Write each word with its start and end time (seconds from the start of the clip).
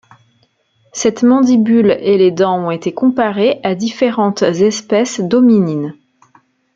Cette 0.93 1.21
mandibule 1.21 1.95
et 1.99 2.17
les 2.17 2.31
dents 2.31 2.57
ont 2.65 2.71
été 2.71 2.91
comparées 2.91 3.59
à 3.61 3.75
différentes 3.75 4.41
espèces 4.41 5.19
d’hominines. 5.21 5.93